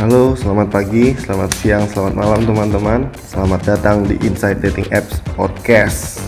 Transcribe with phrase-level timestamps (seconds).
[0.00, 3.12] Halo, selamat pagi, selamat siang, selamat malam teman-teman.
[3.20, 6.24] Selamat datang di Inside Dating Apps Podcast.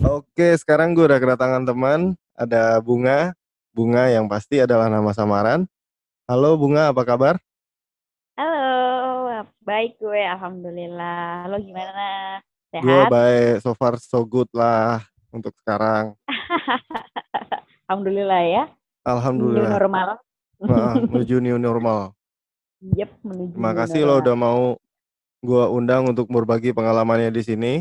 [0.00, 2.16] Oke, sekarang gue udah kedatangan teman.
[2.32, 3.36] Ada Bunga.
[3.76, 5.68] Bunga yang pasti adalah nama samaran.
[6.24, 7.36] Halo Bunga, apa kabar?
[8.32, 11.52] Halo, baik gue, alhamdulillah.
[11.52, 12.40] Lo gimana?
[12.72, 13.12] Gue Sehat?
[13.12, 16.16] baik, so far so good lah untuk sekarang.
[17.88, 18.64] alhamdulillah ya.
[18.68, 19.70] New Alhamdulillah.
[19.72, 20.08] normal.
[20.60, 22.12] Wah, menuju new normal.
[22.82, 24.76] Yep, menuju new Makasih lo udah mau
[25.38, 27.74] gue undang untuk berbagi pengalamannya di sini.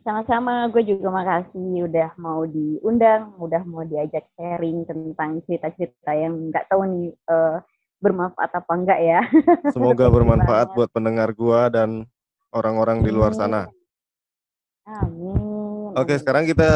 [0.00, 6.64] Sama-sama, gue juga makasih udah mau diundang, udah mau diajak sharing tentang cerita-cerita yang nggak
[6.72, 7.60] tahu nih eh,
[8.00, 9.20] bermanfaat apa enggak ya.
[9.76, 12.08] Semoga bermanfaat buat pendengar gua dan
[12.50, 13.68] orang-orang di luar sana.
[14.88, 15.19] Amin.
[15.94, 16.20] Oke, amin.
[16.22, 16.68] sekarang kita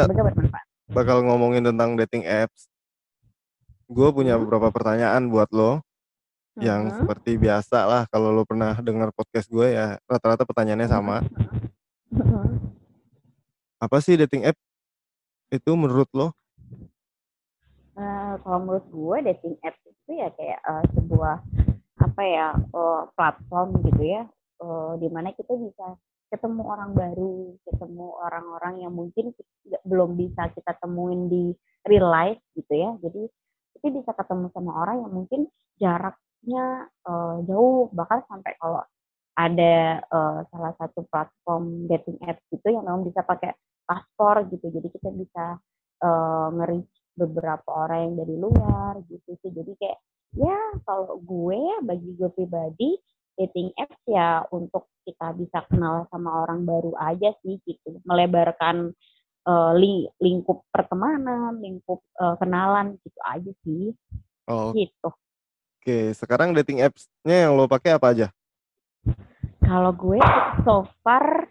[0.91, 2.67] bakal ngomongin tentang dating apps.
[3.87, 4.47] Gue punya Hmm.
[4.47, 5.85] beberapa pertanyaan buat lo
[6.57, 6.97] yang Mhm.
[7.03, 11.21] seperti biasa lah kalau lo pernah dengar podcast gue ya rata-rata pertanyaannya sama.
[12.11, 12.75] Mhm.
[13.79, 14.57] Apa sih dating app
[15.51, 16.33] itu menurut lo?
[17.95, 21.37] Eh, kalau menurut gue dating apps itu ya kayak eh, sebuah
[22.03, 24.23] apa ya eh, platform gitu ya
[24.59, 25.95] eh, di mana kita bisa
[26.35, 31.55] ketemu orang baru ketemu orang-orang yang mungkin ki- belum bisa kita temuin di
[31.87, 32.91] real life gitu ya.
[32.99, 33.23] Jadi
[33.79, 35.41] kita bisa ketemu sama orang yang mungkin
[35.79, 37.87] jaraknya eh, jauh.
[37.95, 38.83] Bahkan sampai kalau
[39.39, 43.55] ada eh, salah satu platform dating apps gitu yang memang bisa pakai
[43.87, 44.67] paspor gitu.
[44.75, 45.45] Jadi kita bisa
[46.03, 49.51] eh, nge-reach beberapa orang yang dari luar gitu sih.
[49.55, 49.99] Jadi kayak
[50.35, 52.99] ya kalau gue bagi gue pribadi
[53.35, 58.01] dating apps ya untuk kita bisa kenal sama orang baru aja sih gitu.
[58.07, 58.95] Melebarkan
[59.45, 63.93] eh, li- lingkup pertemanan lingkup eh, kenalan gitu aja sih.
[64.49, 65.09] Oh, gitu.
[65.85, 68.29] Oke, sekarang dating apps-nya yang lo pakai apa aja?
[69.65, 70.21] kalau gue
[70.63, 71.49] so far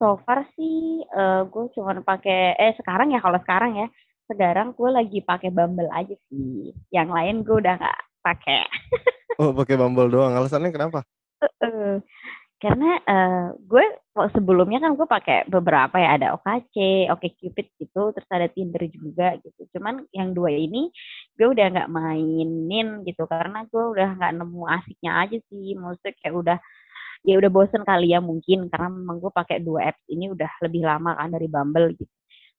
[0.00, 3.86] so far sih eh, gue cuma pakai eh sekarang ya kalau sekarang ya
[4.24, 6.72] sekarang gue lagi pakai Bumble aja sih.
[6.88, 8.64] Yang lain gue udah nggak pakai
[9.34, 10.30] Oh, pakai Bumble doang.
[10.30, 11.02] Alasannya kenapa?
[11.42, 11.98] Eh,
[12.62, 13.84] karena eh, gue
[14.32, 19.66] sebelumnya kan gue pakai beberapa ya ada OKC, OkCupid gitu, terus ada Tinder juga gitu.
[19.74, 20.88] Cuman yang dua ini
[21.34, 25.74] gue udah nggak mainin gitu karena gue udah nggak nemu asiknya aja sih.
[25.74, 26.58] Maksudnya kayak udah
[27.24, 30.84] ya udah bosen kali ya mungkin karena memang gue pakai dua apps ini udah lebih
[30.86, 32.14] lama kan dari Bumble gitu.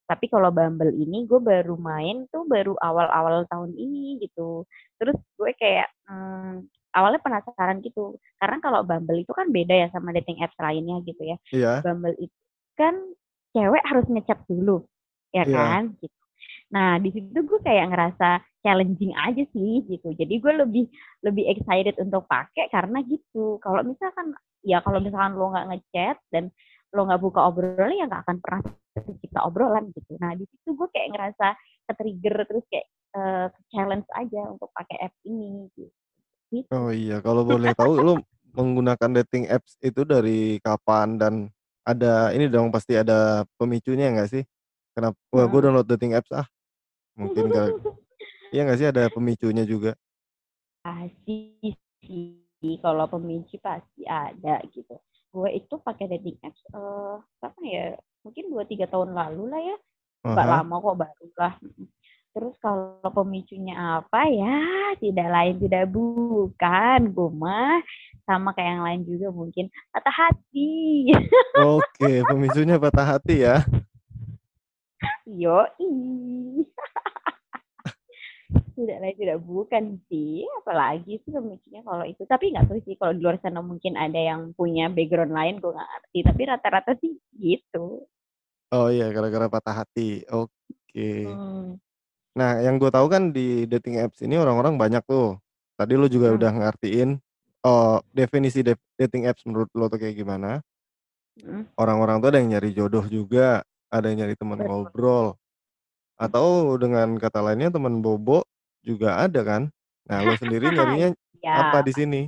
[0.05, 4.63] Tapi kalau Bumble ini gue baru main tuh baru awal-awal tahun ini gitu.
[5.01, 8.16] Terus gue kayak hmm, awalnya penasaran gitu.
[8.38, 11.38] Karena kalau Bumble itu kan beda ya sama dating apps lainnya gitu ya.
[11.49, 11.71] Iya.
[11.81, 12.38] Bumble itu
[12.77, 12.93] kan
[13.55, 14.85] cewek harus ngechat dulu,
[15.33, 15.57] ya Iya.
[15.57, 15.83] kan?
[15.97, 16.17] Gitu.
[16.69, 18.29] Nah di situ gue kayak ngerasa
[18.61, 20.13] challenging aja sih gitu.
[20.13, 20.85] Jadi gue lebih
[21.25, 23.57] lebih excited untuk pakai karena gitu.
[23.61, 24.33] Kalau misalkan
[24.66, 26.49] ya kalau misalkan lo nggak ngechat dan
[26.95, 28.61] lo nggak buka obrolan ya nggak akan pernah
[28.95, 30.16] tercipta obrolan gitu.
[30.17, 31.47] Nah di situ gue kayak ngerasa
[31.91, 32.88] ke-trigger terus kayak
[33.19, 35.91] eh, challenge aja untuk pakai app ini gitu.
[36.53, 36.69] Gitu.
[36.72, 38.13] Oh iya, kalau boleh tahu lo
[38.55, 41.34] menggunakan dating apps itu dari kapan dan
[41.84, 44.44] ada ini dong pasti ada pemicunya nggak sih?
[44.95, 45.19] Kenapa?
[45.35, 46.47] Wah, gue download dating apps ah.
[47.19, 47.75] Mungkin gak,
[48.55, 49.94] iya nggak sih ada pemicunya juga.
[50.85, 51.57] pasti
[52.05, 54.94] sih kalau pemicu pasti ada gitu
[55.35, 59.78] gue itu pakai dating apps eh apa ya mungkin dua tiga tahun lalu lah ya.
[60.25, 60.53] Nggak Aha.
[60.57, 61.53] lama kok baru lah.
[62.35, 64.57] Terus kalau pemicunya apa ya
[64.97, 67.00] tidak lain tidak bukan.
[67.12, 67.84] Gue mah
[68.25, 69.69] sama kayak yang lain juga mungkin.
[69.94, 71.13] Patah hati.
[71.62, 73.62] Oke, pemicunya patah hati ya.
[75.25, 75.67] yo
[78.75, 83.16] tidak lain tidak bukan sih apalagi sih pemicunya kalau itu tapi nggak tahu sih kalau
[83.16, 87.16] di luar sana mungkin ada yang punya background lain gue nggak ngerti tapi rata-rata sih
[87.39, 88.03] gitu
[88.73, 90.25] Oh iya, gara-gara patah hati.
[90.27, 91.07] Oke.
[91.23, 91.79] hmm.
[92.35, 95.39] Nah, yang gue tahu kan di dating apps ini orang-orang banyak tuh.
[95.79, 96.37] Tadi lo juga Hmm.
[96.41, 97.09] udah ngertiin
[97.63, 100.59] oh definisi def- dating apps menurut lo tuh kayak gimana?
[101.39, 101.69] Hmm.
[101.79, 105.35] Orang-orang tuh ada yang nyari jodoh juga, ada yang nyari teman ngobrol,
[106.16, 108.43] atau dengan kata lainnya teman bobo
[108.85, 109.67] juga ada kan?
[110.05, 111.09] Nah, lo sendiri nyarinya
[111.41, 112.22] ya apa di sini?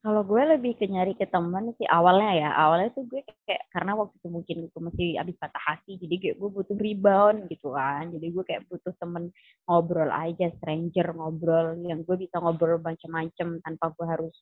[0.00, 3.92] kalau gue lebih ke nyari ke temen sih awalnya ya awalnya tuh gue kayak karena
[3.92, 8.08] waktu itu mungkin gue masih abis patah hati jadi kayak gue butuh rebound gitu kan
[8.08, 9.28] jadi gue kayak butuh temen
[9.68, 14.36] ngobrol aja stranger ngobrol yang gue bisa ngobrol macam-macam tanpa gue harus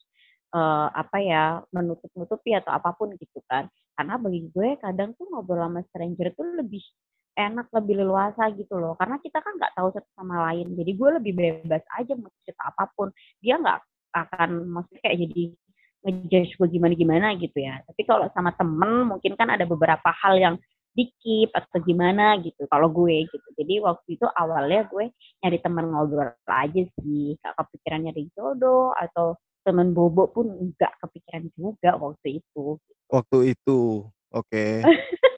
[0.55, 3.67] uh, apa ya menutup-nutupi atau apa pun gitu kan
[3.99, 6.87] karena bagi gue kadang tuh ngobrol sama stranger tuh lebih
[7.39, 8.99] enak lebih leluasa gitu loh.
[8.99, 10.75] Karena kita kan nggak tahu satu sama lain.
[10.75, 13.15] Jadi gue lebih bebas aja mau cerita apa pun.
[13.39, 13.79] Dia nggak
[14.11, 15.43] akan maksudnya kayak jadi
[15.99, 17.79] ngejudge gue gimana gimana gitu ya.
[17.87, 20.55] Tapi kalau sama temen mungkin kan ada beberapa hal yang
[20.99, 22.67] dikip atau gimana gitu.
[22.67, 23.49] Kalau gue gitu.
[23.55, 25.15] Jadi waktu itu awalnya gue
[25.47, 27.39] nyari teman ngobrol aja sih.
[27.39, 32.83] Gak kepikiran nyari jodoh atau temen bobo pun enggak kepikiran juga waktu itu.
[33.07, 34.11] Waktu itu.
[34.35, 34.83] Oke.
[34.83, 34.83] okay.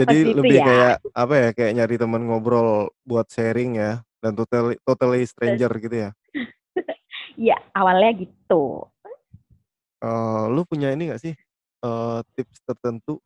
[0.00, 0.66] jadi lebih ya.
[0.66, 5.96] kayak apa ya kayak nyari teman ngobrol buat sharing ya dan totally totally stranger gitu
[6.08, 6.10] ya
[7.36, 8.86] Iya awalnya gitu
[10.02, 11.34] uh, lu punya ini gak sih
[11.82, 13.18] uh, tips tertentu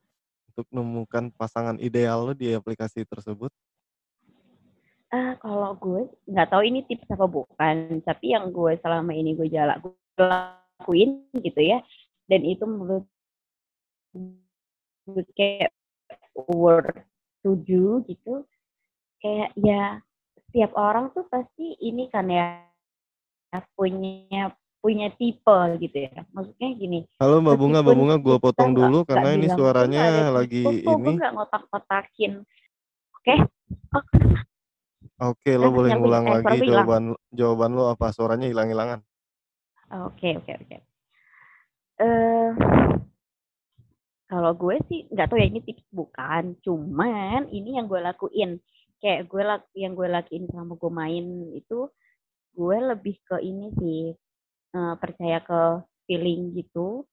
[0.56, 3.52] untuk menemukan pasangan ideal lo di aplikasi tersebut?
[5.12, 9.52] Uh, kalau gue nggak tahu ini tips apa bukan, tapi yang gue selama ini gue
[9.52, 11.84] jalan gue lakuin gitu ya,
[12.26, 13.04] dan itu menurut
[15.06, 15.70] gue kayak
[16.36, 16.92] worth
[17.40, 18.44] tujuh gitu,
[19.24, 20.04] kayak ya
[20.46, 22.60] setiap orang tuh pasti ini kan ya
[23.72, 24.52] punya
[24.84, 26.22] punya tipe gitu ya.
[26.30, 26.98] Maksudnya gini.
[27.18, 30.86] Halo Mbak Bunga, Mbak Bunga gue potong dulu gak, karena gak ini suaranya lagi tipe,
[30.86, 31.10] ini.
[31.16, 32.32] Gue gak ngotak-ngotakin.
[33.16, 33.24] Oke?
[33.24, 33.38] Okay?
[35.16, 37.32] Oke, okay, lo boleh ngulang lagi jawaban hilang.
[37.32, 38.12] jawaban lo apa?
[38.12, 39.00] Suaranya hilang-hilangan.
[40.06, 40.76] Oke, oke, oke.
[41.96, 42.50] Eh
[44.26, 48.58] kalau gue sih nggak tahu ya ini tips bukan, cuman ini yang gue lakuin.
[48.98, 49.42] Kayak gue
[49.78, 51.86] yang gue lakuin selama gue main itu
[52.56, 54.02] gue lebih ke ini sih
[54.74, 55.60] uh, percaya ke
[56.10, 57.06] feeling gitu.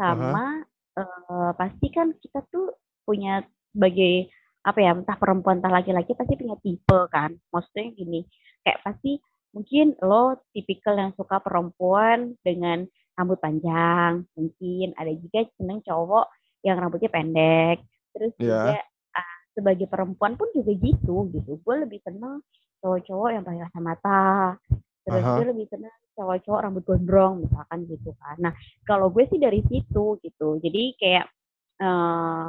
[0.00, 0.64] Sama
[0.96, 2.72] uh, pasti kan kita tuh
[3.04, 4.32] punya sebagai
[4.64, 7.36] apa ya entah perempuan entah laki-laki pasti punya tipe kan.
[7.52, 8.24] Maksudnya gini
[8.64, 9.20] kayak pasti
[9.52, 16.26] mungkin lo tipikal yang suka perempuan dengan rambut panjang mungkin ada juga seneng cowok
[16.62, 17.82] yang rambutnya pendek
[18.14, 18.46] terus yeah.
[18.46, 18.78] juga
[19.18, 22.38] uh, sebagai perempuan pun juga gitu gitu gue lebih seneng
[22.78, 24.54] cowok-cowok yang pakai kacamata
[25.02, 25.36] terus uh -huh.
[25.42, 28.34] gue lebih seneng cowok-cowok rambut gondrong misalkan gitu kan.
[28.42, 30.58] Nah kalau gue sih dari situ gitu.
[30.58, 31.26] Jadi kayak
[31.78, 32.46] eh,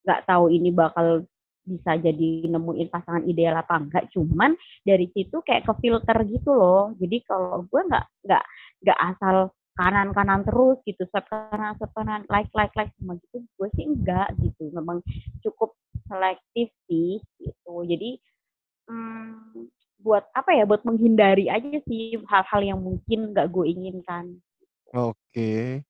[0.00, 1.28] nggak uh, tahu ini bakal
[1.60, 4.08] bisa jadi nemuin pasangan ideal apa enggak.
[4.16, 6.96] Cuman dari situ kayak ke filter gitu loh.
[6.96, 8.44] Jadi kalau gue nggak nggak
[8.80, 13.40] nggak asal kanan kanan terus gitu swipe kanan swipe kanan like like like semua gitu
[13.56, 15.00] gue sih enggak gitu memang
[15.40, 15.72] cukup
[16.04, 17.74] selektif sih gitu.
[17.88, 18.20] Jadi
[18.92, 19.72] hmm,
[20.04, 24.36] buat apa ya buat menghindari aja sih hal-hal yang mungkin nggak gue inginkan.
[24.92, 25.80] Oke.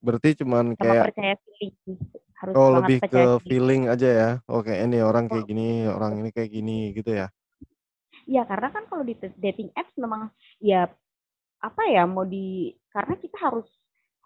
[0.00, 1.98] Berarti cuman Sama kayak percaya feeling
[2.42, 3.38] harus oh lebih ke feeling.
[3.46, 7.30] feeling aja ya oke ini orang kayak gini orang ini kayak gini gitu ya?
[8.26, 10.90] Ya karena kan kalau di dating apps memang ya
[11.62, 13.68] apa ya mau di karena kita harus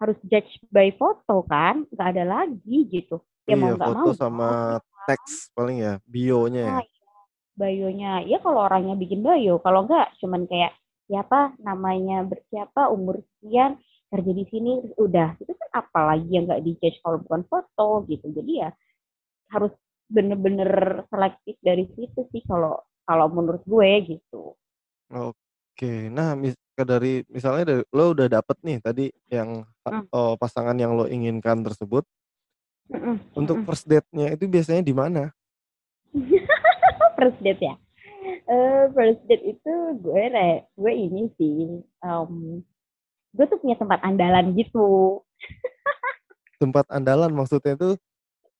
[0.01, 3.21] harus judge by foto kan nggak ada lagi gitu.
[3.45, 4.49] Ya iya, mau nggak mau sama
[5.05, 6.71] teks paling ya bionya ya.
[6.81, 6.85] Nah,
[7.57, 13.79] bayonya ya kalau orangnya bikin bayo kalau enggak cuman kayak siapa namanya bersiapa umur sekian
[14.11, 15.37] kerja di sini udah.
[15.39, 18.27] Itu kan apalagi yang nggak di kalau bukan foto gitu.
[18.33, 18.69] Jadi ya
[19.53, 19.71] harus
[20.07, 24.55] bener-bener selektif dari situ sih kalau kalau menurut gue gitu.
[25.11, 26.11] Oke.
[26.11, 30.11] Nah mis dari misalnya dari, lo udah dapet nih tadi yang hmm.
[30.13, 32.05] oh, pasangan yang lo inginkan tersebut.
[32.87, 33.19] Hmm.
[33.35, 35.35] untuk first date-nya itu biasanya di mana?
[37.19, 37.75] First date ya?
[38.47, 42.63] Uh, first date itu gue re gue ini sih um,
[43.35, 45.19] gue tuh punya tempat andalan gitu.
[46.63, 47.95] Tempat andalan maksudnya tuh?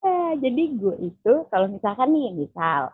[0.04, 2.92] Uh, jadi gue itu kalau misalkan nih misal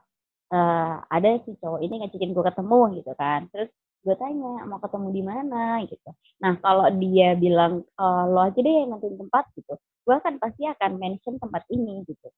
[0.54, 3.50] uh, ada si cowok ini ngajakin gue ketemu gitu kan.
[3.50, 3.70] Terus
[4.04, 5.80] gue tanya mau ketemu di mana?
[5.88, 6.10] Gitu.
[6.44, 10.68] Nah kalau dia bilang e, lo aja deh yang nentuin tempat gitu gue kan pasti
[10.68, 12.30] akan mention tempat ini gitu.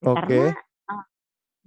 [0.00, 0.16] Okay.
[0.16, 0.56] karena
[0.88, 1.04] uh,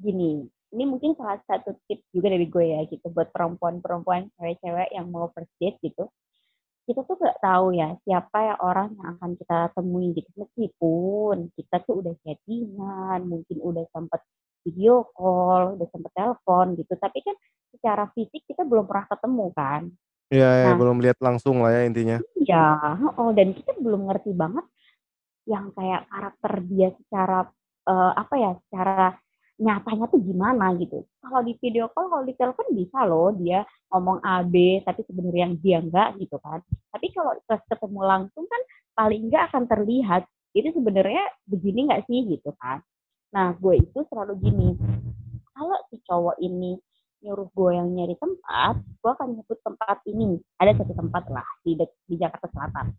[0.01, 5.05] gini ini mungkin salah satu tips juga dari gue ya gitu buat perempuan-perempuan cewek-cewek yang
[5.13, 6.09] mau first date gitu.
[6.83, 10.29] Kita tuh gak tahu ya siapa ya orang yang akan kita temui gitu.
[10.33, 14.25] Meskipun kita tuh udah chattingan mungkin udah sempet
[14.63, 17.35] video call udah sempet telepon gitu tapi kan
[17.75, 19.83] secara fisik kita belum pernah ketemu kan
[20.33, 22.17] Iya, ya, nah, belum lihat langsung lah ya intinya.
[22.33, 22.65] Iya,
[23.21, 24.65] oh dan kita belum ngerti banget
[25.45, 27.45] yang kayak karakter dia secara
[27.85, 29.13] uh, apa ya, secara
[29.61, 31.05] nyatanya tuh gimana gitu.
[31.21, 33.61] Kalau di video call, kalau di telepon bisa loh dia
[33.93, 36.65] ngomong A, B, tapi sebenarnya yang dia enggak gitu kan.
[36.65, 38.61] Tapi kalau ketemu langsung kan
[38.97, 40.25] paling enggak akan terlihat
[40.57, 42.81] itu sebenarnya begini enggak sih gitu kan.
[43.33, 44.69] Nah gue itu selalu gini,
[45.57, 46.77] kalau si cowok ini
[47.25, 50.37] nyuruh gue yang nyari tempat, gue akan nyebut tempat ini.
[50.61, 52.93] Ada satu tempat lah di di Jakarta Selatan.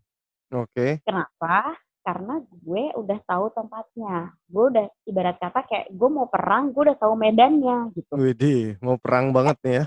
[0.51, 0.99] Oke.
[1.07, 1.79] Kenapa?
[2.05, 4.35] Karena gue udah tahu tempatnya.
[4.45, 8.13] Gue udah ibarat kata kayak gue mau perang, gue udah tahu medannya gitu.
[8.19, 9.85] Widih, mau perang banget nih ya.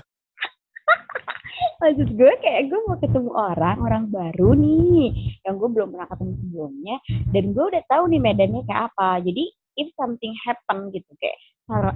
[1.79, 6.33] Maksud gue kayak gue mau ketemu orang, orang baru nih, yang gue belum pernah ketemu
[6.43, 6.95] sebelumnya,
[7.31, 9.23] dan gue udah tahu nih medannya kayak apa.
[9.23, 9.43] Jadi
[9.79, 11.39] if something happen gitu kayak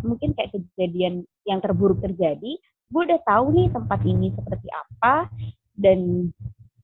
[0.05, 2.61] mungkin kayak kejadian yang terburuk terjadi,
[2.93, 5.27] gue udah tahu nih tempat ini seperti apa
[5.73, 6.29] dan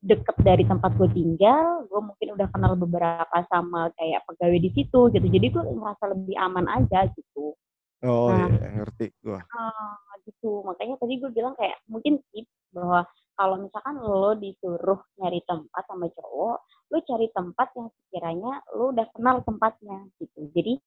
[0.02, 5.12] deket dari tempat gue tinggal, gue mungkin udah kenal beberapa sama kayak pegawai di situ
[5.14, 7.54] gitu, jadi gue ngerasa lebih aman aja gitu.
[8.00, 9.38] Oh nah, iya, ngerti gue.
[9.38, 13.04] Uh, gitu, makanya tadi gue bilang kayak mungkin tips bahwa
[13.36, 16.58] kalau misalkan lo disuruh nyari tempat sama cowok,
[16.90, 20.48] lo cari tempat yang sekiranya lo udah kenal tempatnya gitu.
[20.56, 20.80] Jadi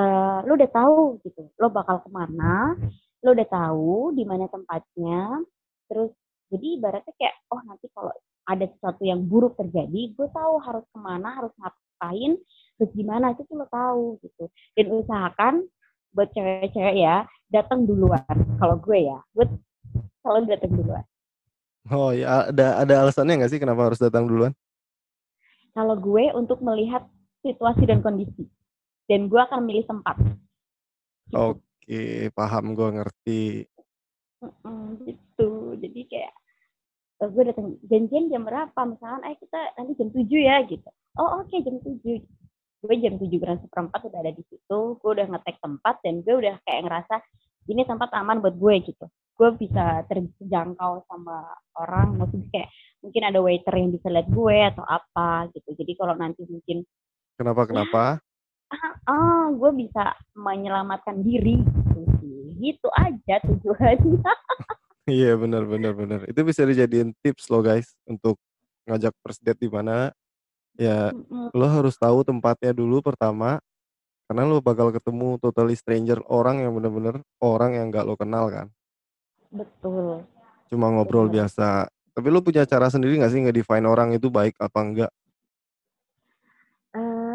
[0.00, 1.20] uh, lo udah tahu?
[1.20, 2.72] Gitu, lo bakal ke mana,
[3.20, 5.44] lo udah tahu di mana tempatnya,
[5.92, 6.10] terus
[6.50, 8.10] jadi ibaratnya kayak oh nanti kalau
[8.50, 12.34] ada sesuatu yang buruk terjadi gue tahu harus ke mana harus ngapain
[12.74, 14.18] terus gimana itu lo tahu.
[14.24, 14.44] Gitu.
[14.74, 15.54] Dan usahakan
[16.10, 17.22] buat cewek-cewek ya
[17.54, 18.24] datang duluan.
[18.58, 19.46] Kalau gue ya gue
[20.26, 21.04] selalu datang duluan.
[21.86, 24.50] Oh ya ada ada alasannya nggak sih kenapa harus datang duluan?
[25.70, 27.06] Kalau gue untuk melihat
[27.46, 28.50] situasi dan kondisi
[29.10, 30.38] dan gue akan milih tempat gitu.
[31.34, 32.02] oke
[32.38, 33.42] paham gue ngerti.
[35.02, 35.50] Gitu.
[35.82, 36.32] Jadi kayak
[37.18, 38.80] uh, gue datang janjian jam berapa?
[38.86, 40.88] Misalkan eh kita nanti jam 7 ya gitu.
[41.18, 42.00] Oh oke okay, jam 7
[42.80, 46.32] gue jam 7 kurang seperempat udah ada di situ gue udah ngetek tempat dan gue
[46.32, 47.20] udah kayak ngerasa
[47.68, 49.06] ini tempat aman buat gue gitu.
[49.36, 52.70] Gue bisa terjangkau sama orang maksudnya kayak
[53.02, 55.74] mungkin ada waiter yang bisa lihat gue atau apa gitu.
[55.74, 56.86] Jadi kalau nanti mungkin
[57.36, 58.04] kenapa kenapa
[58.70, 64.22] ah, ah gue bisa menyelamatkan diri gitu sih gitu aja tujuannya
[65.10, 66.20] Iya benar benar benar.
[66.30, 68.38] Itu bisa dijadiin tips loh guys untuk
[68.86, 70.14] ngajak first date di mana.
[70.78, 71.50] Ya mm-hmm.
[71.50, 73.58] lo harus tahu tempatnya dulu pertama
[74.30, 78.70] karena lo bakal ketemu totally stranger orang yang bener-bener orang yang gak lo kenal kan.
[79.50, 80.22] Betul.
[80.70, 81.42] Cuma ngobrol Betul.
[81.42, 81.90] biasa.
[82.14, 85.10] Tapi lo punya cara sendiri gak sih nge-define orang itu baik apa enggak?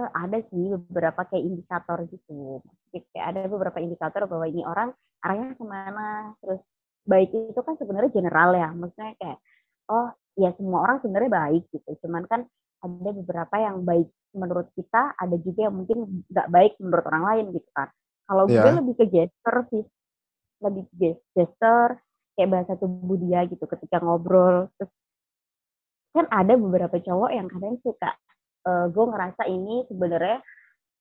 [0.06, 2.62] Uh, ada sih beberapa kayak indikator gitu.
[2.94, 4.94] Kayak ada beberapa indikator bahwa ini orang
[5.26, 6.62] arahnya ke mana, terus
[7.10, 8.70] baik itu kan sebenarnya general ya.
[8.70, 9.38] Maksudnya kayak
[9.90, 11.90] oh ya semua orang sebenarnya baik gitu.
[12.06, 12.42] Cuman kan
[12.86, 17.46] ada beberapa yang baik menurut kita ada juga yang mungkin nggak baik menurut orang lain
[17.56, 17.90] gitu kan.
[18.26, 18.62] Kalau yeah.
[18.62, 19.84] gue lebih ke gesture sih.
[20.62, 20.96] Lebih ke
[21.34, 22.00] gesture
[22.36, 24.68] kayak bahasa tubuh dia gitu ketika ngobrol.
[24.76, 24.92] Terus
[26.16, 28.16] kan ada beberapa cowok yang kadang suka
[28.66, 30.42] uh, gue ngerasa ini sebenarnya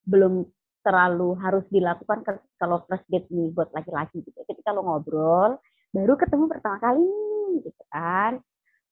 [0.04, 0.44] belum
[0.84, 2.20] terlalu harus dilakukan
[2.60, 5.56] kalau first date nih buat laki-laki gitu ketika lo ngobrol
[5.96, 7.08] baru ketemu pertama kali
[7.64, 8.36] gitu kan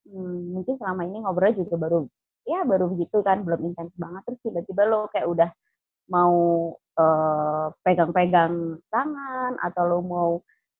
[0.08, 1.98] hmm, mungkin selama ini ngobrol juga baru
[2.48, 5.50] ya baru begitu kan belum intens banget terus tiba-tiba lo kayak udah
[6.10, 6.36] mau
[6.98, 10.30] eh, pegang-pegang tangan atau lo mau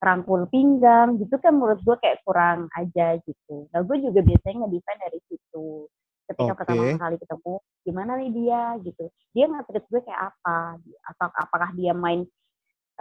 [0.02, 3.70] rangkul pinggang gitu kan menurut gue kayak kurang aja gitu.
[3.70, 5.86] Nah gue juga biasanya nge dari situ.
[6.26, 6.58] Ketika okay.
[6.62, 9.04] pertama kali ketemu, gimana nih dia gitu.
[9.34, 10.78] Dia nge gue kayak apa?
[11.10, 12.24] Atau apakah dia main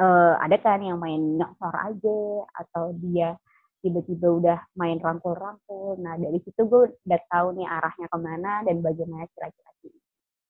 [0.02, 2.20] uh, ada kan yang main nyosor aja
[2.58, 3.38] atau dia
[3.82, 5.98] tiba-tiba udah main rangkul-rangkul.
[6.00, 9.90] Nah dari situ gue udah tahu nih arahnya ke mana dan bagaimana laki-laki.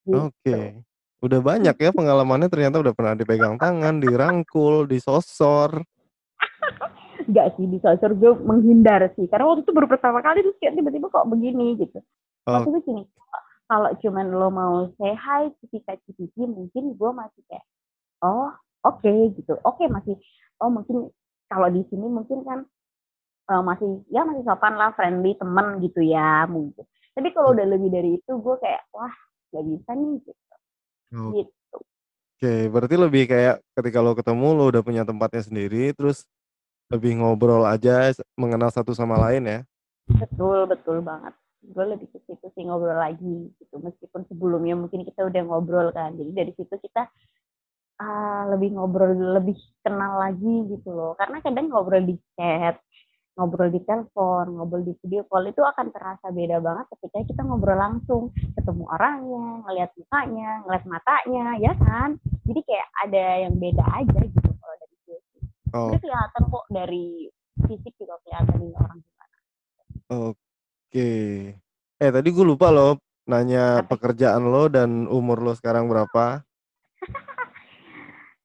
[0.01, 0.18] Gitu.
[0.18, 0.66] Oke, okay.
[1.24, 5.80] udah banyak ya pengalamannya ternyata udah pernah dipegang tangan, dirangkul, disosor.
[7.30, 11.08] Enggak sih disosor gue menghindar sih karena waktu itu baru pertama kali terus kayak tiba-tiba
[11.08, 12.00] kok begini gitu.
[12.48, 13.03] Waktu itu gini,
[13.69, 17.65] kalau cuman lo mau say hi, cici-cici mungkin gue masih kayak
[18.21, 18.53] oh
[18.86, 20.15] oke okay, gitu oke okay, masih
[20.62, 21.10] oh mungkin
[21.50, 22.60] kalau di sini mungkin kan
[23.51, 27.89] uh, masih ya masih sopan lah friendly temen gitu ya mungkin tapi kalau udah lebih
[27.91, 29.12] dari itu gue kayak wah
[29.51, 30.55] gak bisa nih gitu
[31.17, 31.31] oh.
[31.36, 31.77] gitu
[32.41, 36.25] Oke, okay, berarti lebih kayak ketika lo ketemu lo udah punya tempatnya sendiri, terus
[36.89, 39.60] lebih ngobrol aja, mengenal satu sama lain ya?
[40.10, 41.38] Betul, betul banget.
[41.62, 43.75] Gue lebih ke situ sih ngobrol lagi gitu.
[43.77, 46.18] Meskipun sebelumnya mungkin kita udah ngobrol kan.
[46.18, 47.06] Jadi dari situ kita
[48.01, 52.82] uh, lebih ngobrol lebih kenal lagi gitu loh karena kadang ngobrol di chat
[53.39, 57.80] ngobrol di telepon, ngobrol di video call itu akan terasa beda banget ketika kita ngobrol
[57.80, 58.24] langsung,
[58.60, 62.20] ketemu orangnya, ngeliat mukanya, ngeliat matanya, ya kan?
[62.44, 65.20] Jadi kayak ada yang beda aja gitu kalau dari gue.
[65.72, 65.89] Oh.
[65.96, 67.08] Kelihatan kok dari
[67.72, 69.38] fisik juga kelihatan ini orang gimana.
[70.12, 70.40] Oke.
[70.91, 73.95] Eh tadi gue lupa loh nanya Apa?
[73.95, 76.43] pekerjaan lo dan umur lo sekarang berapa?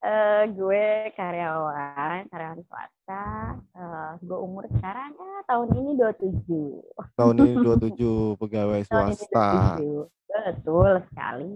[0.05, 3.25] uh, gue karyawan, karyawan swasta.
[3.75, 7.17] Uh, gue umur sekarang ya tahun ini 27.
[7.17, 9.81] Tahun ini 27 pegawai swasta.
[10.27, 11.49] Betul sekali.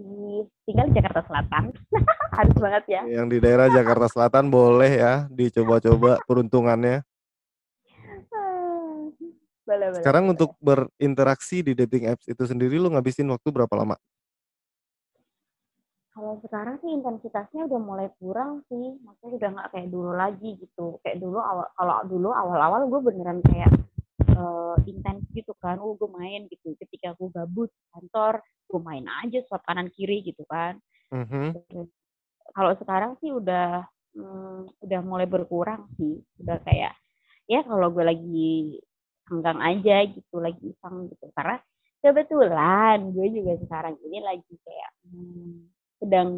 [0.65, 1.63] Tinggal di Jakarta Selatan.
[2.37, 3.01] Harus banget ya.
[3.05, 7.05] Yang di daerah Jakarta Selatan boleh ya dicoba-coba peruntungannya.
[9.71, 13.95] Boleh, Sekarang boleh, untuk berinteraksi di dating apps itu sendiri lu ngabisin waktu berapa lama?
[16.11, 20.99] Kalau sekarang sih intensitasnya udah mulai kurang sih, maksudnya udah nggak kayak dulu lagi gitu.
[21.07, 23.71] Kayak dulu awal kalau dulu awal-awal gue beneran kayak
[24.35, 26.75] uh, intens gitu kan, oh gue main gitu.
[26.75, 30.83] Ketika gue gabut kantor, gue main aja swap kanan kiri gitu kan.
[31.15, 31.79] Mm-hmm.
[32.51, 36.91] Kalau sekarang sih udah hmm, udah mulai berkurang sih, udah kayak
[37.47, 38.83] ya kalau gue lagi
[39.31, 41.31] senggang aja gitu, lagi iseng gitu.
[41.31, 41.55] Karena
[42.03, 45.71] kebetulan gue juga sekarang ini lagi kayak hmm,
[46.03, 46.29] sedang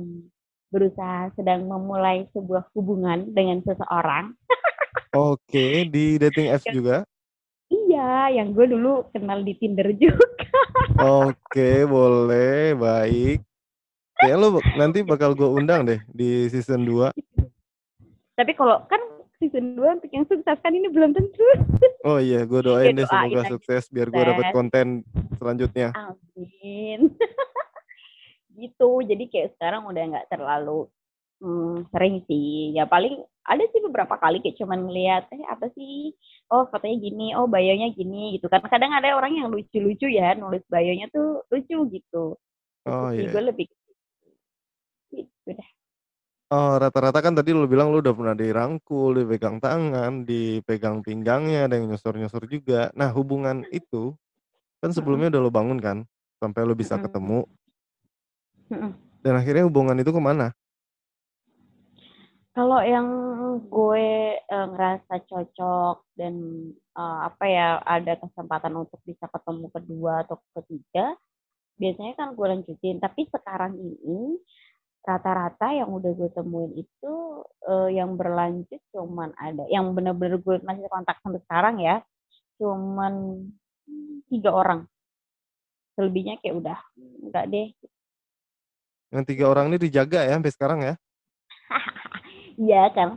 [0.70, 4.38] berusaha sedang memulai sebuah hubungan dengan seseorang.
[5.14, 7.06] Oke, di dating apps juga?
[7.70, 10.26] Iya, yang gue dulu kenal di Tinder juga.
[10.98, 13.46] Oke, boleh, baik.
[14.24, 17.12] Ya lu nanti bakal gue undang deh di season 2.
[18.34, 19.03] Tapi kalau kan
[19.44, 20.58] season 2 untuk yang sukses.
[20.64, 21.44] Kan ini belum tentu.
[22.04, 25.08] Oh iya, gue doain ya, deh semoga sukses biar gue dapet konten
[25.40, 25.96] selanjutnya.
[25.96, 27.16] Amin.
[28.60, 30.92] Gitu jadi kayak sekarang udah nggak terlalu
[31.40, 32.76] hmm, sering sih.
[32.76, 36.12] Ya paling ada sih beberapa kali kayak cuman ngeliat eh apa sih?
[36.52, 37.32] Oh katanya gini.
[37.40, 38.52] Oh bayonya gini gitu.
[38.52, 42.36] Kan kadang ada orang yang lucu-lucu ya nulis bayonya tuh lucu gitu.
[42.84, 43.32] Oh iya.
[43.32, 43.72] gue lebih
[45.14, 45.70] gitu deh
[46.54, 51.82] Oh, rata-rata kan tadi lu bilang lu udah pernah dirangkul, dipegang tangan, dipegang pinggangnya, ada
[51.82, 52.94] yang nyosor-nyosor juga.
[52.94, 54.14] Nah, hubungan itu
[54.78, 55.98] kan sebelumnya udah lu bangun kan,
[56.38, 57.50] sampai lu bisa ketemu.
[59.26, 60.54] Dan akhirnya hubungan itu ke mana?
[62.54, 63.10] Kalau yang
[63.66, 66.38] gue uh, ngerasa cocok dan
[66.94, 71.18] uh, apa ya ada kesempatan untuk bisa ketemu kedua atau ketiga,
[71.82, 73.02] biasanya kan gue lanjutin.
[73.02, 74.38] Tapi sekarang ini
[75.04, 77.14] rata-rata yang udah gue temuin itu
[77.68, 82.00] uh, yang berlanjut cuman ada, yang bener-bener gue masih kontak sampai sekarang ya,
[82.58, 83.44] cuman
[84.32, 84.88] tiga orang.
[85.94, 86.80] Selebihnya kayak udah
[87.22, 87.68] enggak deh
[89.14, 90.94] yang tiga orang ini dijaga ya sampai sekarang ya?
[92.58, 93.10] Iya kan.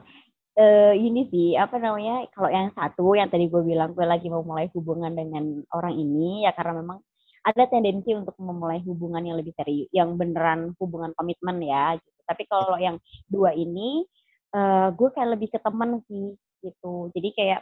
[0.57, 4.41] Uh, ini sih apa namanya kalau yang satu yang tadi gue bilang gue lagi mau
[4.41, 7.05] mulai hubungan dengan orang ini ya karena memang
[7.47, 12.21] ada tendensi untuk memulai hubungan yang lebih serius yang beneran hubungan komitmen ya gitu.
[12.27, 12.99] tapi kalau yang
[13.31, 14.03] dua ini
[14.51, 16.35] uh, gue kayak lebih ke temen sih
[16.67, 17.13] gitu.
[17.15, 17.61] Jadi kayak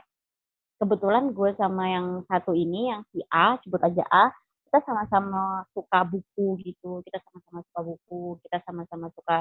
[0.81, 4.33] kebetulan gue sama yang satu ini yang si A sebut aja A
[4.64, 7.05] kita sama-sama suka buku gitu.
[7.05, 9.38] Kita sama-sama suka buku kita sama-sama suka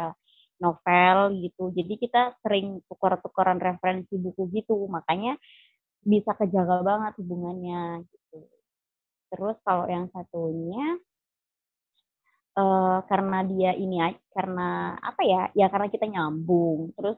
[0.60, 1.72] novel gitu.
[1.72, 4.76] Jadi kita sering tukar-tukaran referensi buku gitu.
[4.92, 5.40] Makanya
[6.04, 8.62] bisa kejaga banget hubungannya gitu
[9.34, 11.02] terus kalau yang satunya
[12.54, 13.98] uh, karena dia ini
[14.30, 17.17] karena apa ya ya karena kita nyambung terus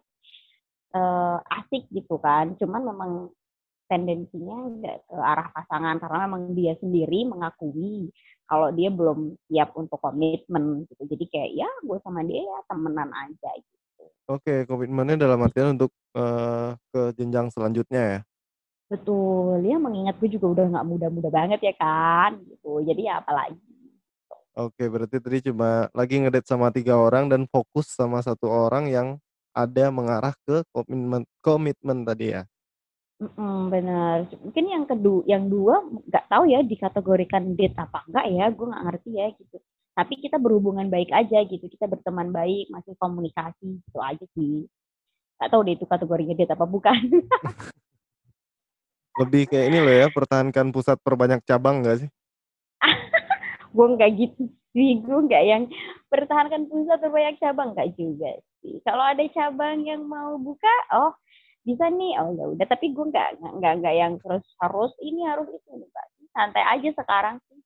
[0.95, 3.11] uh, asik gitu kan cuman memang
[3.85, 8.09] tendensinya ke arah pasangan karena memang dia sendiri mengakui
[8.45, 11.03] kalau dia belum siap untuk komitmen gitu.
[11.05, 14.05] Jadi kayak ya gue sama dia ya temenan aja gitu.
[14.29, 18.19] Oke, komitmennya dalam artian untuk uh, ke jenjang selanjutnya ya?
[18.85, 22.85] Betul, ya mengingat gue juga udah nggak muda-muda banget ya kan, gitu.
[22.85, 23.57] Jadi ya apalagi.
[24.55, 29.07] Oke, berarti tadi cuma lagi ngedate sama tiga orang dan fokus sama satu orang yang
[29.51, 32.47] ada mengarah ke komitmen komitmen tadi ya?
[33.19, 34.17] Mm, benar.
[34.43, 38.83] Mungkin yang kedua, yang dua nggak tahu ya dikategorikan date apa enggak ya, gue nggak
[38.85, 39.57] ngerti ya gitu.
[39.95, 44.67] Tapi kita berhubungan baik aja gitu, kita berteman baik, masih komunikasi itu aja sih.
[45.41, 46.99] Nggak tahu deh itu kategorinya date apa bukan.
[49.15, 52.09] Lebih kayak ini loh ya, pertahankan pusat perbanyak cabang nggak sih?
[53.75, 54.43] gue nggak gitu
[54.75, 55.63] sih, gue nggak yang
[56.11, 58.83] pertahankan pusat perbanyak cabang nggak juga sih.
[58.83, 61.15] Kalau ada cabang yang mau buka, oh
[61.63, 62.13] bisa nih.
[62.19, 62.65] Oh ya udah.
[62.67, 67.39] Tapi gue nggak nggak nggak yang terus harus ini harus itu enggak santai aja sekarang
[67.47, 67.59] sih.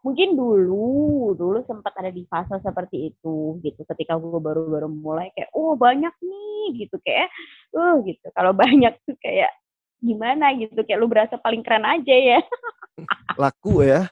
[0.00, 3.84] Mungkin dulu dulu sempat ada di fase seperti itu gitu.
[3.84, 6.96] Ketika gue baru-baru mulai kayak oh banyak nih gitu.
[7.04, 7.28] Kayak
[7.76, 8.26] uh gitu.
[8.32, 9.52] Kalau banyak tuh kayak
[10.06, 12.40] gimana gitu kayak lu berasa paling keren aja ya.
[13.42, 14.06] Laku ya.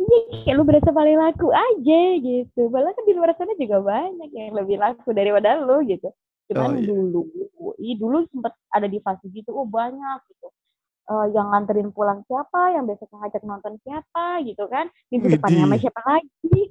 [0.00, 2.60] Iya kayak lu berasa paling laku aja gitu.
[2.72, 6.08] Padahal kan di luar sana juga banyak yang lebih laku daripada lu gitu.
[6.48, 6.86] Cuman oh, iya.
[6.88, 7.20] dulu
[7.80, 10.48] i dulu sempat ada di fase gitu oh banyak gitu.
[11.10, 14.88] Uh, yang nganterin pulang siapa yang besoknya ngajak nonton siapa gitu kan.
[15.12, 16.60] Minggu depannya sama siapa lagi?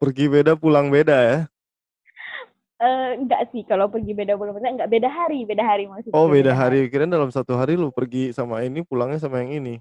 [0.00, 1.38] Pergi beda, pulang beda ya?
[2.80, 6.16] Uh, enggak sih, kalau pergi beda beda, enggak beda hari, beda hari maksudnya.
[6.16, 6.88] Oh beda, beda hari.
[6.88, 9.76] kirain dalam satu hari lu pergi sama ini, pulangnya sama yang ini.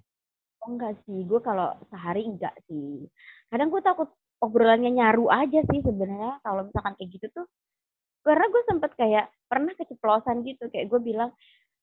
[0.59, 3.07] Oh enggak sih, gue kalau sehari enggak sih.
[3.47, 4.11] Kadang gue takut
[4.43, 7.47] obrolannya nyaru aja sih sebenarnya kalau misalkan kayak gitu tuh.
[8.19, 11.31] Karena gue sempet kayak pernah keceplosan gitu, kayak gue bilang,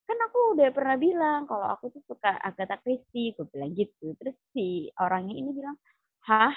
[0.04, 4.12] kan aku udah pernah bilang kalau aku tuh suka Agatha Christie, gue bilang gitu.
[4.20, 5.80] Terus si orangnya ini bilang,
[6.28, 6.52] hah?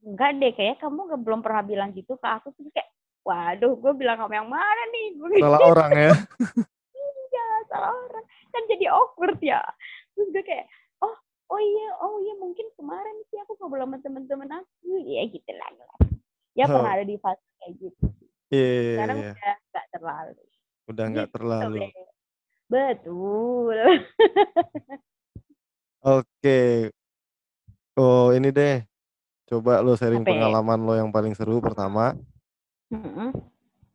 [0.00, 2.56] Enggak deh, kayak kamu gak belum pernah bilang gitu ke aku.
[2.56, 2.88] Terus kayak,
[3.22, 5.06] waduh, gue bilang sama yang mana nih?
[5.16, 5.70] Gue salah gitu.
[5.72, 6.12] orang ya?
[6.98, 8.24] iya, salah orang.
[8.52, 9.62] Kan jadi awkward ya
[10.12, 10.66] terus gue kayak
[11.02, 11.14] oh
[11.52, 15.70] oh iya oh iya mungkin kemarin sih aku ngobrol sama temen-temen aku ya gitu lah
[16.52, 16.76] ya oh.
[16.76, 18.06] pernah ada di fase kayak gitu
[18.52, 18.60] Iya.
[18.60, 19.32] Yeah, iya, Sekarang yeah.
[19.32, 20.42] udah nggak terlalu.
[20.84, 21.80] Udah nggak gitu, terlalu.
[22.68, 23.78] Betul.
[26.20, 26.60] Oke.
[27.96, 28.84] Oh ini deh.
[29.48, 30.32] Coba lo sharing Apa ya?
[30.36, 32.12] pengalaman lo yang paling seru pertama.
[32.92, 33.28] Mm -hmm.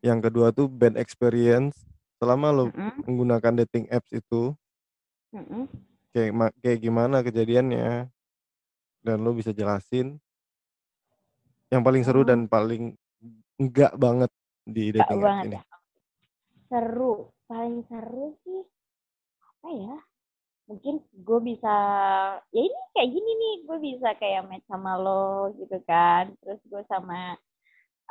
[0.01, 1.85] Yang kedua tuh bad experience
[2.17, 3.01] selama lo mm -hmm.
[3.05, 4.57] menggunakan dating apps itu.
[5.31, 5.63] Mm -hmm.
[6.11, 6.31] Kayak
[6.65, 8.09] kayak gimana kejadiannya?
[9.05, 10.17] Dan lo bisa jelasin
[11.67, 12.27] yang paling seru oh.
[12.27, 12.95] dan paling
[13.59, 14.31] enggak banget
[14.63, 15.55] di dating apps ini?
[15.59, 15.63] Ya.
[16.67, 18.61] Seru, paling seru sih
[19.39, 19.95] apa ya?
[20.67, 21.75] Mungkin gue bisa
[22.51, 26.31] ya ini kayak gini nih, gue bisa kayak match sama lo gitu kan.
[26.43, 27.39] Terus gue sama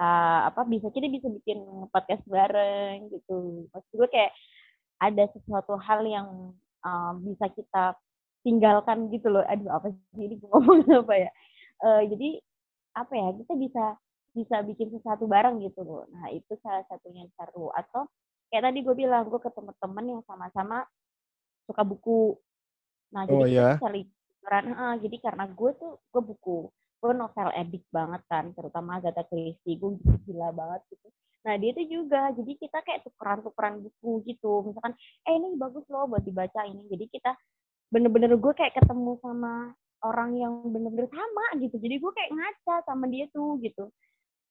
[0.01, 3.69] uh, apa bisa kita bisa bikin podcast bareng gitu.
[3.73, 4.33] Maksud gue kayak
[5.01, 6.29] ada sesuatu hal yang
[6.85, 7.97] uh, bisa kita
[8.45, 9.45] tinggalkan gitu loh.
[9.45, 11.31] Aduh apa sih ini gue ngomong apa ya?
[11.83, 12.41] Uh, jadi
[12.97, 13.85] apa ya kita bisa
[14.37, 16.05] bisa bikin sesuatu bareng gitu loh.
[16.13, 17.73] Nah itu salah satunya seru.
[17.73, 18.09] Atau
[18.53, 20.85] kayak tadi gue bilang gue ketemu temen yang sama-sama
[21.65, 22.37] suka buku.
[23.13, 23.77] Nah jadi oh, kita yeah.
[23.81, 24.07] saling
[24.47, 26.71] uh, jadi karena gue tuh gue buku
[27.07, 29.95] gue novel edik banget kan terutama Agatha Christie gue
[30.27, 31.09] gila banget gitu.
[31.47, 34.67] Nah dia tuh juga jadi kita kayak tukeran-tukeran buku gitu.
[34.67, 34.99] Misalkan
[35.31, 36.91] eh ini bagus loh buat dibaca ini.
[36.91, 37.39] Jadi kita
[37.95, 39.71] bener-bener gue kayak ketemu sama
[40.03, 41.79] orang yang bener-bener sama gitu.
[41.79, 43.87] Jadi gue kayak ngaca sama dia tuh gitu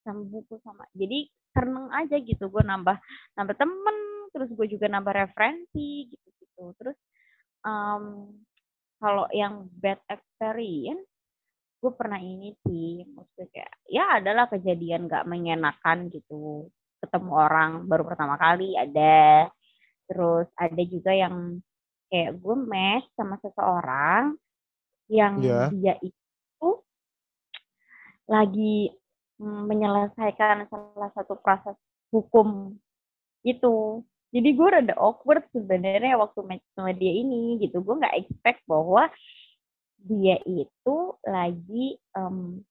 [0.08, 0.88] sama buku sama.
[0.96, 3.00] Jadi seneng aja gitu gue nambah
[3.40, 3.98] nambah temen
[4.36, 7.00] terus gue juga nambah referensi gitu gitu terus
[7.64, 8.36] um,
[9.00, 11.08] kalau yang bad experience
[11.86, 16.74] gue pernah ini sih maksudnya kayak ya adalah kejadian gak mengenakan gitu.
[16.98, 19.46] Ketemu orang baru pertama kali ada.
[20.10, 21.62] Terus ada juga yang
[22.10, 24.34] kayak gue mesh sama seseorang
[25.06, 25.70] yang yeah.
[25.70, 26.70] dia itu
[28.26, 28.90] lagi
[29.38, 31.78] mm, menyelesaikan salah satu proses
[32.10, 32.74] hukum
[33.46, 34.02] itu.
[34.34, 37.86] Jadi gue rada awkward sebenarnya waktu match sama dia ini gitu.
[37.86, 39.06] Gue nggak expect bahwa
[40.06, 42.62] dia itu lagi um,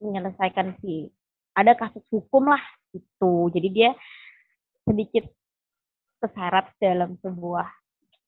[0.00, 1.12] menyelesaikan si
[1.52, 2.62] ada kasus hukum lah
[2.96, 3.52] gitu.
[3.52, 3.90] Jadi dia
[4.88, 5.28] sedikit
[6.24, 7.68] keseret dalam sebuah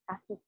[0.06, 0.40] kasus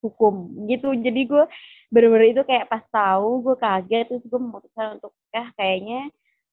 [0.00, 0.94] hukum gitu.
[0.96, 1.44] Jadi gue
[1.92, 6.08] bener-bener itu kayak pas tahu gue kaget terus gue memutuskan untuk ya kayaknya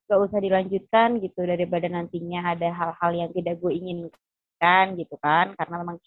[0.05, 5.75] gak usah dilanjutkan gitu daripada nantinya ada hal-hal yang tidak gue inginkan gitu kan karena
[5.81, 5.97] memang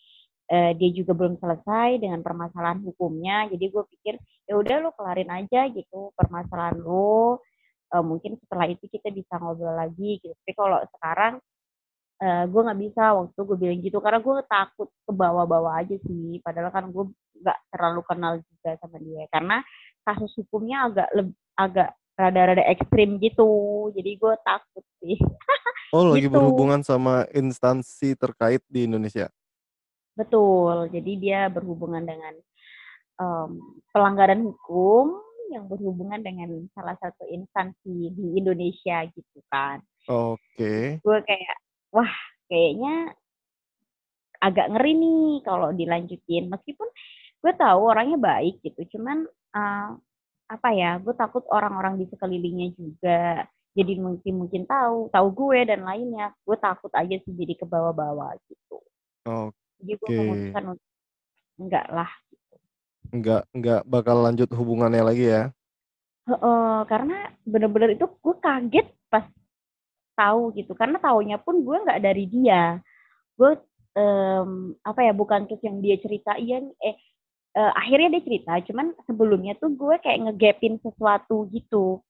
[0.48, 3.48] uh, dia juga belum selesai dengan permasalahan hukumnya.
[3.52, 4.14] Jadi gue pikir
[4.48, 7.44] ya udah lo kelarin aja gitu permasalahan lo
[7.92, 10.32] uh, mungkin setelah itu kita bisa ngobrol lagi gitu.
[10.32, 11.40] Tapi kalau sekarang
[12.24, 13.02] uh, gue nggak bisa.
[13.16, 16.40] Waktu gue bilang gitu karena gue takut ke bawah-bawah aja sih.
[16.44, 17.04] Padahal kan gue
[17.38, 19.24] nggak terlalu kenal juga sama dia.
[19.32, 19.56] Karena
[20.04, 21.08] kasus hukumnya agak
[21.58, 23.48] agak rada-rada ekstrim gitu.
[23.94, 25.16] Jadi gue takut sih.
[25.94, 26.34] Oh lagi gitu.
[26.34, 29.28] berhubungan sama instansi terkait di Indonesia
[30.18, 32.34] Betul, jadi dia berhubungan dengan
[33.22, 35.22] um, pelanggaran hukum
[35.54, 39.78] yang berhubungan dengan salah satu instansi di Indonesia gitu kan.
[40.10, 40.98] Oke.
[40.98, 41.56] Gue kayak,
[41.94, 42.10] wah
[42.50, 43.14] kayaknya
[44.42, 46.50] agak ngeri nih kalau dilanjutin.
[46.50, 46.88] Meskipun
[47.38, 49.22] gue tahu orangnya baik gitu, cuman
[49.54, 49.94] uh,
[50.50, 53.46] apa ya, gue takut orang-orang di sekelilingnya juga
[53.78, 56.34] jadi mungkin mungkin tahu, tahu gue dan lainnya.
[56.42, 58.82] Gue takut aja sih jadi ke bawah-bawah gitu.
[59.22, 59.67] Oke.
[59.78, 60.18] Jadi gue okay.
[60.18, 60.88] memutuskan untuk
[61.58, 62.10] enggak lah.
[62.30, 62.56] Gitu.
[63.14, 65.42] Enggak enggak bakal lanjut hubungannya lagi ya?
[66.28, 69.24] Uh, karena bener-bener itu gue kaget pas
[70.18, 70.76] tahu gitu.
[70.76, 72.82] Karena taunya pun gue nggak dari dia.
[73.38, 73.56] Gue
[73.98, 76.96] um, apa ya bukan terus yang dia ceritain eh
[77.58, 82.02] uh, akhirnya dia cerita cuman sebelumnya tuh gue kayak ngegapin sesuatu gitu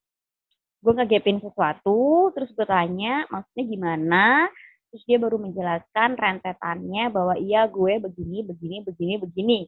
[0.78, 4.24] gue ngegapin sesuatu terus gue tanya maksudnya gimana
[4.88, 9.58] terus dia baru menjelaskan rentetannya bahwa iya gue begini begini begini begini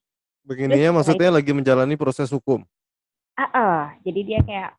[0.45, 2.65] begininya maksudnya itu, lagi menjalani proses hukum
[3.37, 4.71] ah uh, uh, jadi dia kayak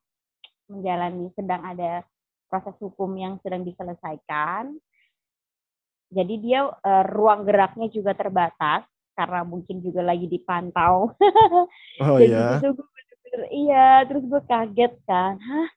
[0.71, 2.08] menjalani sedang ada
[2.51, 4.75] proses hukum yang sedang diselesaikan.
[6.12, 8.84] Jadi dia uh, ruang geraknya juga terbatas
[9.15, 11.12] karena mungkin juga lagi dipantau.
[12.04, 12.60] Oh iya.
[12.60, 15.69] Jadi gue bener-bener iya, terus gue kaget kan, hah?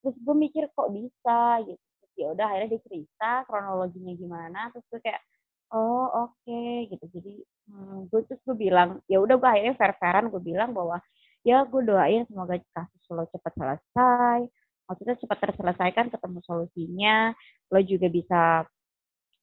[0.00, 1.87] Terus gue mikir kok bisa gitu.
[2.18, 5.22] Ya udah akhirnya dia cerita kronologinya gimana, terus gue kayak
[5.72, 7.04] oh oke okay, gitu.
[7.14, 7.34] Jadi
[7.70, 10.98] hmm, gue terus gue bilang ya udah gue akhirnya fair-fairan gue bilang bahwa
[11.46, 14.40] ya gue doain semoga kasus lo cepat selesai
[14.88, 17.16] maksudnya cepat terselesaikan ketemu solusinya
[17.68, 18.42] lo juga bisa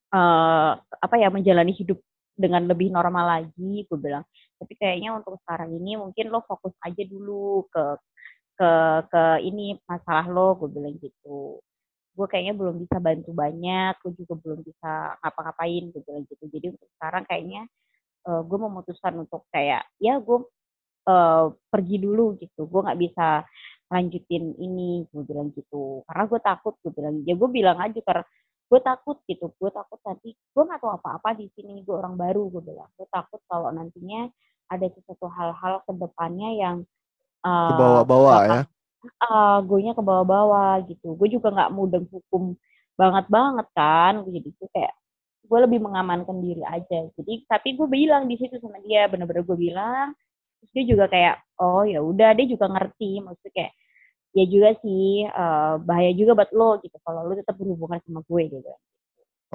[0.10, 2.02] uh, apa ya menjalani hidup
[2.36, 4.26] dengan lebih normal lagi gue bilang
[4.60, 7.86] tapi kayaknya untuk sekarang ini mungkin lo fokus aja dulu ke
[8.60, 8.72] ke
[9.08, 11.62] ke ini masalah lo gue bilang gitu
[12.16, 16.44] gue kayaknya belum bisa bantu banyak gue juga belum bisa ngapa-ngapain gue bilang gitu.
[16.48, 17.62] Jadi untuk sekarang kayaknya
[18.32, 20.40] uh, gue memutuskan untuk kayak ya gue
[21.12, 22.72] uh, pergi dulu gitu.
[22.72, 23.44] Gue nggak bisa
[23.92, 26.08] lanjutin ini gue bilang gitu.
[26.08, 28.24] Karena gue takut gue bilang ya gue bilang aja karena
[28.66, 29.46] gue takut gitu.
[29.60, 32.90] Gue takut nanti gue nggak tahu apa-apa di sini gue orang baru gue bilang.
[32.96, 34.32] Gue takut kalau nantinya
[34.72, 36.78] ada sesuatu hal-hal ke depannya yang
[37.44, 38.62] uh, ke bawah-bawah ya
[39.08, 41.16] uh, gue nya ke bawah-bawah gitu.
[41.18, 42.58] Gue juga nggak mudeng hukum
[43.00, 44.24] banget banget kan.
[44.28, 44.94] Jadi tuh kayak
[45.46, 47.08] gue lebih mengamankan diri aja.
[47.18, 50.14] Jadi tapi gue bilang di situ sama dia bener-bener gue bilang.
[50.62, 52.34] Terus dia juga kayak oh ya udah.
[52.38, 53.74] Dia juga ngerti maksudnya kayak
[54.36, 56.98] ya juga sih uh, bahaya juga buat lo gitu.
[57.06, 58.74] Kalau lo tetap berhubungan sama gue gitu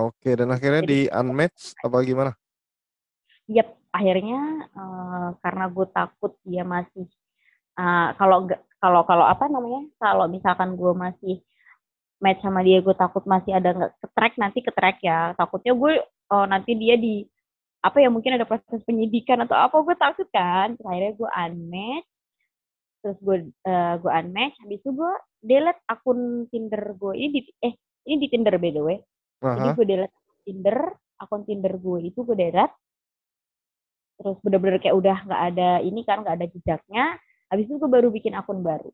[0.00, 2.32] oke dan akhirnya Jadi, di unmatch apa gimana?
[3.50, 4.40] Yap, akhirnya
[4.72, 7.04] uh, karena gue takut dia masih
[7.80, 8.44] uh, kalau
[8.80, 11.36] kalau kalau apa namanya kalau misalkan gue masih
[12.20, 15.32] match sama dia gue takut masih ada nggak ketrek nanti ketrek ya.
[15.34, 17.24] Takutnya gue oh, nanti dia di
[17.80, 20.76] apa ya mungkin ada proses penyidikan atau apa gue takut kan.
[20.76, 22.08] Terus akhirnya gue unmatch
[23.00, 27.72] terus gue uh, gue unmatch habis itu gue delete akun Tinder gue ini di eh
[28.04, 28.98] ini di Tinder by the way.
[29.40, 29.56] Uh-huh.
[29.56, 30.78] jadi gue delete Tinder
[31.16, 32.76] akun Tinder gue itu gue delete.
[34.20, 37.16] Terus bener-bener kayak udah nggak ada ini kan nggak ada jejaknya
[37.50, 38.90] habis itu gue baru bikin akun baru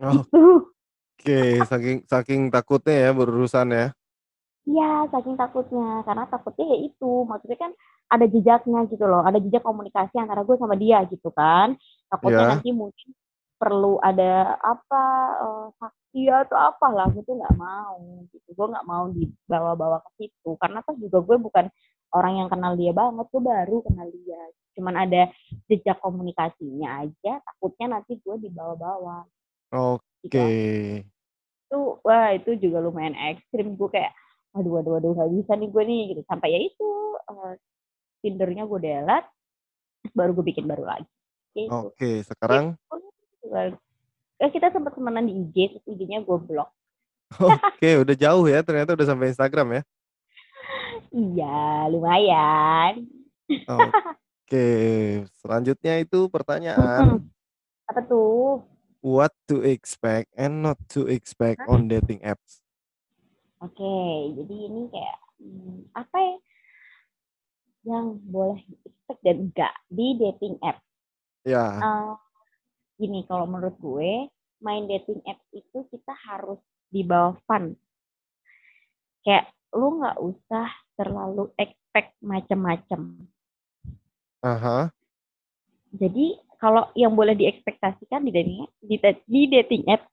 [0.00, 0.12] oh.
[0.24, 0.32] Gitu.
[0.32, 0.72] oke
[1.20, 1.60] okay.
[1.68, 3.88] saking saking takutnya ya berurusan ya
[4.66, 6.02] Iya, saking takutnya.
[6.02, 7.72] Karena takutnya ya itu, maksudnya kan
[8.10, 11.78] ada jejaknya gitu loh, ada jejak komunikasi antara gue sama dia gitu kan.
[12.10, 12.50] Takutnya yeah.
[12.58, 13.14] nanti mungkin
[13.56, 15.04] perlu ada apa
[15.40, 17.96] uh, saksi atau apalah gitu nggak mau
[18.28, 21.64] gitu gue nggak mau dibawa-bawa ke situ karena kan juga gue bukan
[22.14, 24.42] orang yang kenal dia banget gue baru kenal dia.
[24.76, 25.32] Cuman ada
[25.66, 29.24] jejak komunikasinya aja takutnya nanti gue dibawa-bawa
[29.72, 31.02] oke okay.
[31.02, 31.08] gitu.
[31.66, 33.74] itu wah itu juga lumayan ekstrim.
[33.74, 34.12] Gue kayak
[34.56, 36.22] aduh aduh aduh nggak bisa nih gue nih gitu.
[36.28, 36.88] Sampai ya itu
[37.30, 37.54] uh,
[38.20, 39.30] Tindernya gue delete
[40.14, 41.10] baru gue bikin baru lagi.
[41.56, 41.72] Gitu.
[41.72, 42.76] oke okay, sekarang
[44.36, 46.68] ya, kita sempat temenan di IG terus IG-nya gue blok
[47.40, 49.82] oke okay, udah jauh ya ternyata udah sampai Instagram ya
[51.12, 53.06] iya lumayan
[53.66, 53.92] oke
[54.46, 55.22] okay.
[55.38, 57.26] selanjutnya itu pertanyaan
[57.90, 58.62] apa tuh
[59.02, 62.66] what to expect and not to expect on dating apps
[63.64, 63.96] Oke,
[64.36, 66.36] jadi ini kayak hmm, apa ya
[67.86, 70.84] yang boleh expect dan enggak di dating app?
[71.42, 71.80] Ya.
[71.80, 72.14] Uh,
[73.00, 74.28] gini, kalau menurut gue,
[74.60, 76.60] main dating app itu kita harus
[76.92, 77.80] dibawa fun.
[79.24, 83.28] Kayak lu nggak usah terlalu expect macam-macam.
[84.44, 84.90] Aha.
[85.96, 88.96] Jadi kalau yang boleh diekspektasikan di dating di,
[89.28, 90.08] di dating app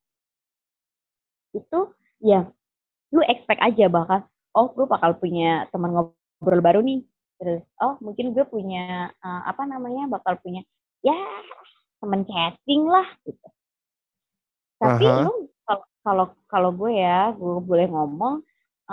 [1.55, 1.79] itu
[2.19, 2.47] ya
[3.13, 4.25] lu expect aja bahkan
[4.57, 7.05] oh gue bakal punya teman ngobrol baru nih
[7.37, 10.65] terus oh mungkin gue punya uh, apa namanya bakal punya
[11.05, 11.15] ya
[12.01, 13.47] teman chatting lah gitu
[14.81, 15.23] tapi uh-huh.
[15.29, 18.43] lu kalau kalau kalau gue ya gue boleh ngomong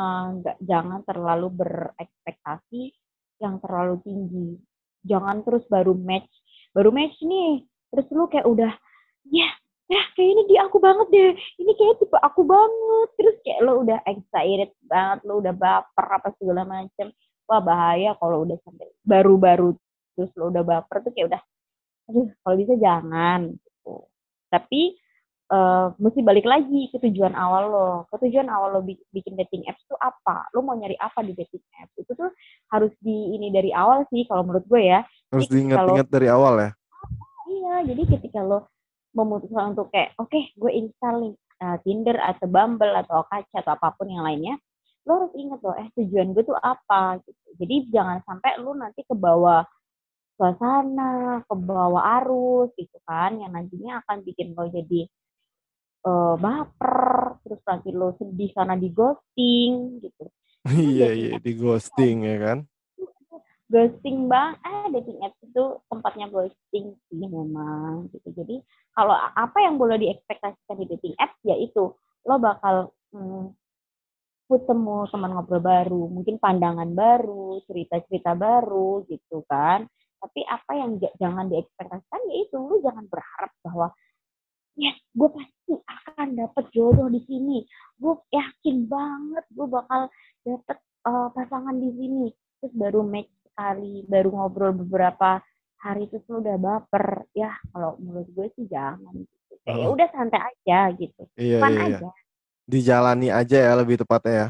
[0.01, 2.97] uh, jangan terlalu berekspektasi
[3.41, 4.57] yang terlalu tinggi.
[5.05, 6.33] Jangan terus baru match.
[6.73, 8.71] Baru match nih terus lu kayak udah
[9.35, 9.51] ya
[9.91, 11.33] ya kayak ini dia aku banget deh.
[11.61, 13.09] Ini kayak tipe aku banget.
[13.17, 17.13] Terus kayak lo udah excited banget lo udah baper apa segala macem.
[17.51, 19.75] Wah bahaya kalau udah sampai baru-baru
[20.15, 21.43] terus lo udah baper tuh kayak udah
[22.13, 23.41] aduh kalau bisa jangan.
[23.57, 23.95] Gitu.
[24.51, 24.81] Tapi
[25.51, 27.91] uh, mesti balik lagi ke tujuan awal lo.
[28.09, 30.49] Ke tujuan awal lo bikin dating apps tuh apa?
[30.55, 31.95] Lo mau nyari apa di dating apps?
[31.99, 32.31] Itu tuh
[32.71, 35.03] harus di ini dari awal sih kalau menurut gue ya.
[35.35, 36.71] Harus diingat-ingat dari awal ya?
[37.51, 38.71] Iya jadi ketika lo
[39.11, 41.35] memutuskan untuk kayak oke okay, gue install nih
[41.67, 44.55] uh, Tinder atau Bumble atau Kaca atau apa pun yang lainnya
[45.09, 47.19] lo harus inget loh eh tujuan gue tuh apa?
[47.27, 47.59] Gitu.
[47.59, 49.67] Jadi jangan sampai lo nanti ke bawah
[50.41, 55.05] suasana ke bawah arus gitu kan yang nantinya akan bikin lo jadi
[56.05, 60.25] uh, baper terus lagi lo sedih karena di ghosting gitu.
[60.69, 62.59] Iya iya di ghosting ya kan?
[63.73, 68.29] Ghosting bang eh dating apps itu tempatnya ghosting sih memang gitu.
[68.37, 68.61] Jadi
[68.93, 71.97] kalau apa yang boleh diekspektasikan di dating apps ya itu
[72.29, 73.57] lo bakal hmm,
[74.51, 79.89] ketemu teman ngobrol baru mungkin pandangan baru cerita-cerita baru gitu kan.
[80.21, 83.89] Tapi apa yang jangan diekspektasikan ya itu lo jangan berharap bahwa
[84.81, 87.63] yes gue pasti akan dapet jodoh di sini.
[88.01, 90.09] Gue yakin banget gue bakal
[90.43, 92.27] dapet uh, pasangan di sini.
[92.61, 95.45] Terus baru match sekali baru ngobrol beberapa
[95.81, 97.29] hari itu tuh udah baper.
[97.37, 99.37] Ya kalau menurut gue sih jangan gitu.
[99.69, 99.93] ya oh.
[99.93, 101.23] udah santai aja gitu.
[101.37, 101.97] Iya, Fun iya, iya.
[102.01, 102.11] aja.
[102.71, 104.49] Dijalani aja ya lebih tepatnya ya.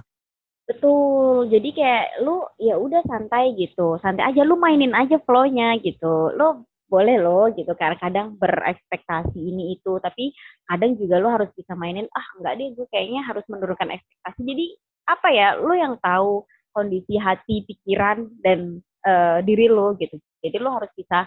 [0.70, 1.50] Betul.
[1.50, 3.98] Jadi kayak lu ya udah santai gitu.
[3.98, 6.30] Santai aja lu mainin aja flownya gitu.
[6.38, 10.34] Lu boleh lo gitu karena kadang berekspektasi ini itu tapi
[10.66, 14.66] kadang juga lo harus bisa mainin ah enggak deh gue kayaknya harus menurunkan ekspektasi jadi
[15.06, 20.16] apa ya lo yang tahu kondisi hati pikiran dan uh, diri lo gitu.
[20.40, 21.26] Jadi lo harus bisa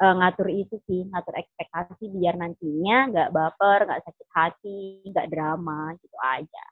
[0.00, 5.96] uh, ngatur itu sih, ngatur ekspektasi biar nantinya nggak baper, nggak sakit hati, nggak drama
[5.98, 6.64] gitu aja.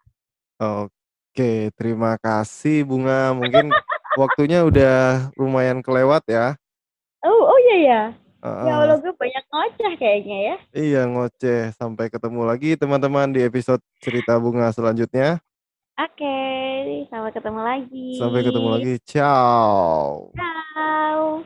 [0.61, 3.33] Oke, terima kasih Bunga.
[3.33, 3.73] Mungkin
[4.21, 6.55] waktunya udah lumayan kelewat ya.
[7.25, 8.03] Oh, oh iya ya.
[8.41, 10.57] Uh, ya Allah gue banyak ngoceh kayaknya ya.
[10.73, 11.77] Iya ngoceh.
[11.77, 15.45] Sampai ketemu lagi teman-teman di episode cerita bunga selanjutnya.
[16.01, 18.09] Oke, okay, sampai ketemu lagi.
[18.17, 18.95] Sampai ketemu lagi.
[19.05, 20.33] Ciao.
[20.33, 21.45] Ciao.